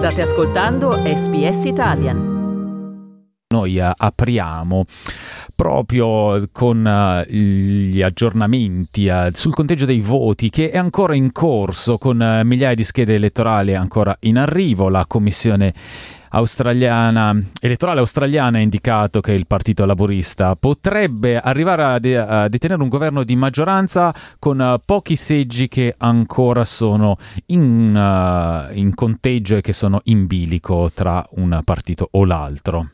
[0.00, 2.16] State ascoltando SBS Italian.
[3.52, 4.86] Noi eh, apriamo
[5.54, 11.98] proprio con uh, gli aggiornamenti uh, sul conteggio dei voti che è ancora in corso
[11.98, 14.88] con migliaia di schede elettorali ancora in arrivo.
[14.88, 15.74] La Commissione
[16.30, 22.82] australiana, elettorale australiana ha indicato che il Partito Laborista potrebbe arrivare a, de- a detenere
[22.82, 29.56] un governo di maggioranza con uh, pochi seggi che ancora sono in, uh, in, conteggio
[29.56, 32.90] e che sono in bilico tra un partito o l'altro.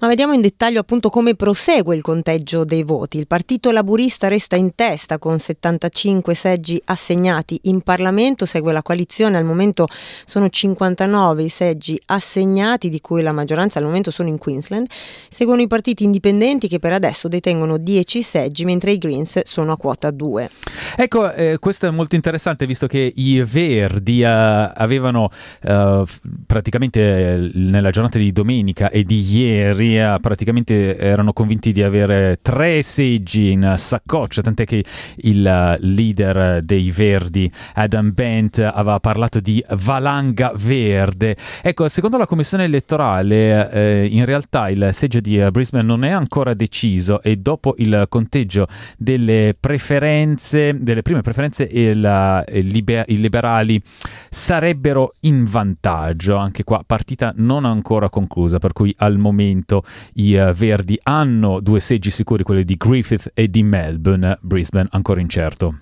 [0.00, 3.18] Ma vediamo in dettaglio appunto come prosegue il conteggio dei voti.
[3.18, 9.36] Il Partito Laburista resta in testa con 75 seggi assegnati in Parlamento, segue la coalizione,
[9.36, 9.86] al momento
[10.24, 14.86] sono 59 i seggi assegnati stati, di cui la maggioranza al momento sono in Queensland,
[15.28, 19.76] seguono i partiti indipendenti che per adesso detengono 10 seggi, mentre i Greens sono a
[19.76, 20.50] quota 2.
[20.96, 25.30] Ecco, eh, questo è molto interessante visto che i Verdi eh, avevano
[25.62, 26.04] eh,
[26.46, 32.82] praticamente nella giornata di domenica e di ieri eh, praticamente erano convinti di avere tre
[32.82, 34.84] seggi in saccoccia, tant'è che
[35.16, 41.36] il leader dei Verdi, Adam Bent, aveva parlato di valanga verde.
[41.62, 46.10] Ecco, secondo la commissione elettorale eh, in realtà il seggio di eh, Brisbane non è
[46.10, 53.80] ancora deciso e dopo il conteggio delle preferenze, delle prime preferenze il, liber- i liberali
[54.28, 56.36] sarebbero in vantaggio.
[56.36, 61.80] Anche qua partita non ancora conclusa, per cui al momento i uh, Verdi hanno due
[61.80, 65.80] seggi sicuri, quelli di Griffith e di Melbourne, Brisbane ancora incerto.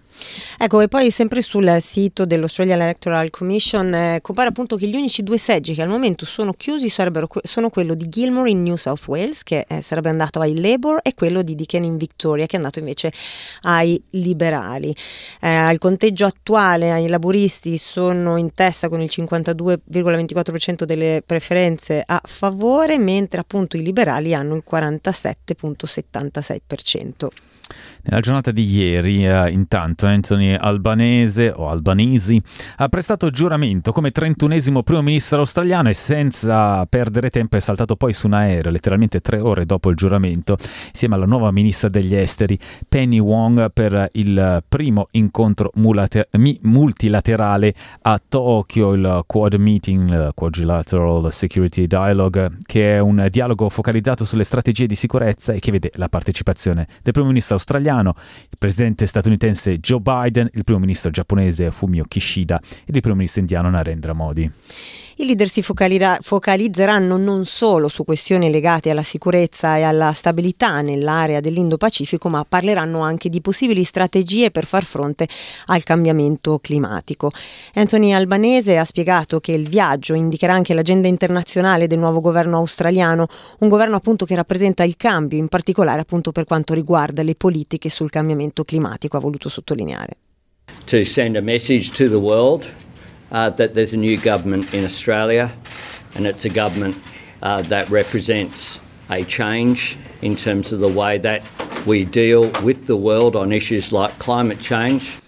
[0.59, 5.23] Ecco, e poi sempre sul sito dell'Australian Electoral Commission eh, compare appunto che gli unici
[5.23, 9.43] due seggi che al momento sono chiusi sono quello di Gilmore in New South Wales,
[9.43, 12.81] che eh, sarebbe andato ai Labour, e quello di Deakin in Victoria, che è andato
[12.81, 13.13] invece
[13.63, 14.95] ai liberali.
[15.41, 22.21] Eh, al conteggio attuale i laburisti sono in testa con il 52,24% delle preferenze a
[22.25, 27.29] favore, mentre appunto i liberali hanno il 47,76%.
[28.03, 32.41] Nella giornata di ieri, eh, intanto, Anthony Albanese o Albanese
[32.77, 38.15] ha prestato giuramento come 31esimo primo ministro australiano e senza perdere tempo è saltato poi
[38.15, 40.57] su un aereo, letteralmente tre ore dopo il giuramento,
[40.89, 42.59] insieme alla nuova ministra degli esteri
[42.89, 51.87] Penny Wong per il primo incontro multilaterale a Tokyo, il Quad Meeting, il Quadrilateral Security
[51.87, 56.87] Dialogue, che è un dialogo focalizzato sulle strategie di sicurezza e che vede la partecipazione
[57.03, 58.15] del primo ministro australiano,
[58.49, 63.41] il presidente statunitense Joe Biden, il primo ministro giapponese Fumio Kishida e il primo ministro
[63.41, 64.51] indiano Narendra Modi.
[65.21, 71.41] I leader si focalizzeranno non solo su questioni legate alla sicurezza e alla stabilità nell'area
[71.41, 75.27] dell'Indo-Pacifico, ma parleranno anche di possibili strategie per far fronte
[75.67, 77.33] al cambiamento climatico.
[77.75, 83.27] Anthony Albanese ha spiegato che il viaggio indicherà anche l'agenda internazionale del nuovo governo australiano,
[83.59, 87.48] un governo appunto che rappresenta il cambio, in particolare appunto per quanto riguarda le politiche
[87.89, 90.17] sul cambiamento climatico, ha voluto sottolineare.
[90.87, 92.69] To send a message to the world
[93.31, 95.51] uh, that there's a new government in Australia,
[96.15, 96.97] and it's a government
[97.43, 101.43] uh, that represents a change in terms of the way that
[101.87, 105.19] we deal with the world on issues like climate change.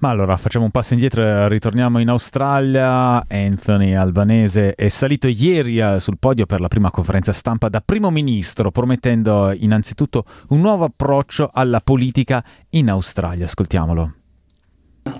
[0.00, 3.24] Ma allora facciamo un passo indietro e ritorniamo in Australia.
[3.26, 8.08] Anthony Albanese è salito ieri eh, sul podio per la prima conferenza stampa da primo
[8.10, 13.44] ministro, promettendo innanzitutto un nuovo approccio alla politica in Australia.
[13.46, 14.12] Ascoltiamolo.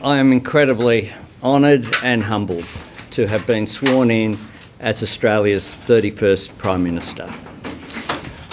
[0.04, 2.66] I am incredibly honoured and humbled
[3.10, 4.38] to have been sworn in
[4.78, 7.26] as Australia's 31st Prime Minister.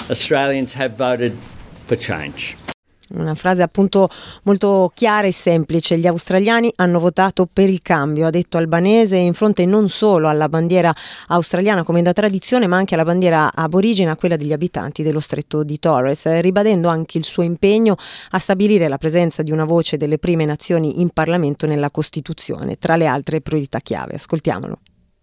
[0.10, 1.38] Australians have voted
[1.86, 2.58] for change.
[3.10, 4.10] Una frase appunto
[4.44, 5.98] molto chiara e semplice.
[5.98, 10.50] Gli australiani hanno votato per il cambio, ha detto Albanese, in fronte non solo alla
[10.50, 10.94] bandiera
[11.28, 15.78] australiana come da tradizione, ma anche alla bandiera aborigena, quella degli abitanti dello stretto di
[15.78, 17.96] Torres, ribadendo anche il suo impegno
[18.32, 22.96] a stabilire la presenza di una voce delle prime nazioni in Parlamento nella Costituzione, tra
[22.96, 24.16] le altre priorità chiave.
[24.16, 24.80] Ascoltiamolo.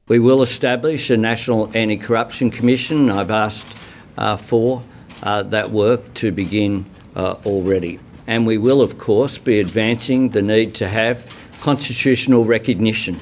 [0.07, 3.09] We will establish a National Anti-Corruption Commission.
[3.09, 3.77] I've asked
[4.17, 4.83] uh, for
[5.25, 7.99] uh, that work to begin uh, already.
[8.27, 11.31] And we will, of course, be advancing the need to have
[11.61, 13.19] constitutional recognition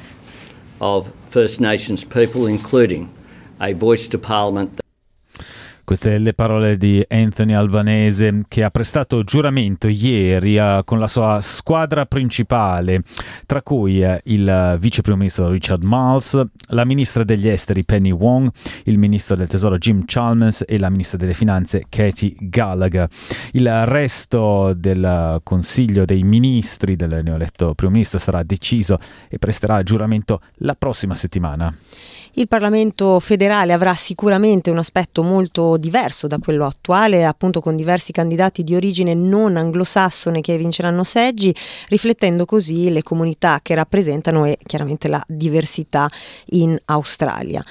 [0.80, 3.12] of First Nations people, including
[3.60, 4.80] a voice to Parliament
[5.90, 11.40] Queste le parole di Anthony Albanese che ha prestato giuramento ieri uh, con la sua
[11.40, 13.02] squadra principale,
[13.44, 18.48] tra cui uh, il vice primo ministro Richard Miles, la ministra degli esteri Penny Wong,
[18.84, 23.08] il ministro del tesoro Jim Chalmers e la ministra delle finanze Katie Gallagher.
[23.54, 28.96] Il resto del consiglio dei ministri del neoeletto primo ministro sarà deciso
[29.28, 31.74] e presterà giuramento la prossima settimana.
[32.34, 38.12] Il Parlamento federale avrà sicuramente un aspetto molto diverso da quello attuale, appunto con diversi
[38.12, 41.54] candidati di origine non anglosassone che vinceranno seggi,
[41.88, 46.08] riflettendo così le comunità che rappresentano e chiaramente la diversità
[46.50, 47.64] in Australia.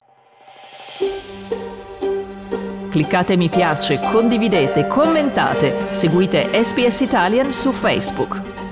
[2.89, 8.68] Cliccate mi piace, condividete, commentate, seguite SPS Italian su Facebook.